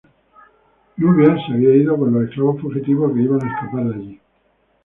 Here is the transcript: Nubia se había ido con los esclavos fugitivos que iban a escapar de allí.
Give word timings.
Nubia 0.97 1.37
se 1.45 1.53
había 1.53 1.75
ido 1.75 1.95
con 1.95 2.11
los 2.11 2.23
esclavos 2.27 2.59
fugitivos 2.59 3.13
que 3.13 3.21
iban 3.21 3.45
a 3.45 3.53
escapar 3.55 3.83
de 3.85 3.93
allí. 3.93 4.21